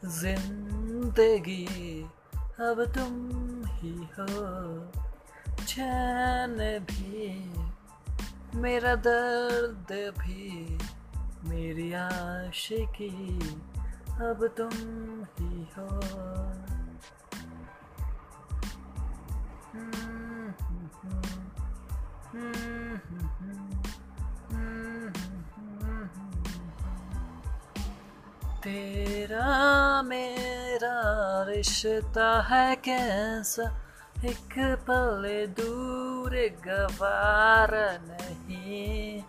ज़िंदगी, 0.06 2.04
अब 2.60 2.86
तुम 2.98 3.30
ही 3.66 4.10
हो। 4.20 4.36
चैन 5.66 6.80
भी, 6.80 7.54
मेरा 8.60 8.96
दर्द 8.96 10.14
भी, 10.20 10.78
मेरी 11.50 11.94
आशिकी, 11.94 13.40
अब 14.10 14.54
तुम 14.58 14.70
ही 15.40 15.68
हो। 15.78 16.00
तेरा 28.64 30.02
मेरा 30.02 31.04
रिश्ता 31.48 32.42
है 32.42 32.76
कैसा? 32.76 33.82
एक 34.26 34.76
पल 34.88 35.46
दूर 35.60 36.32
गवार 36.66 38.00
नहीं। 38.08 39.22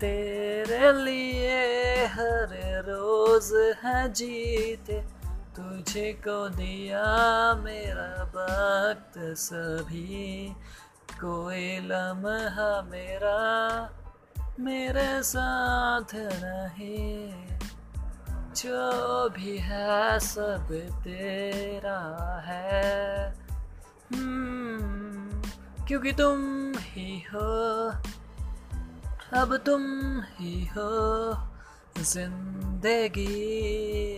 तेरे 0.00 0.92
लिए 0.92 2.06
हर 2.06 2.48
रोज 2.88 3.76
है 3.84 4.12
जीते। 4.12 5.20
तुझे 5.56 6.12
को 6.12 6.48
दिया 6.48 7.02
मेरा 7.54 8.22
वक्त 8.22 9.18
सभी। 9.18 10.56
कोई 11.14 11.78
लम्हा 11.78 12.82
मेरा 12.82 13.38
मेरे 14.60 15.22
साथ 15.22 16.14
नहीं। 16.14 17.46
जो 18.54 19.28
भी 19.28 19.58
है 19.58 20.20
सब 20.20 20.68
तेरा 21.04 22.42
है। 22.46 23.28
हम्म, 24.12 25.42
क्योंकि 25.86 26.12
तुम 26.12 26.72
ही 26.76 27.20
हो 27.34 27.88
अब 29.32 29.56
तुम 29.56 29.82
ही 30.20 30.66
हो। 30.66 30.90
ज़िंदगी 31.98 33.30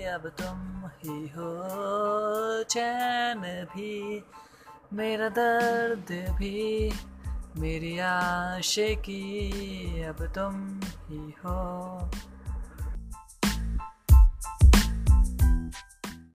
अब 0.05 0.29
तुम 0.29 0.87
ही 0.87 1.29
हो। 1.29 1.65
चैन 2.63 3.41
भी 3.65 4.25
मेरा 4.95 5.29
दर्द 5.29 6.35
भी 6.37 6.93
मेरी 7.57 7.99
आशे 7.99 8.95
की 8.95 9.23
अब 10.03 10.17
तुम 10.35 10.81
ही 11.09 11.35
हो। 11.45 12.11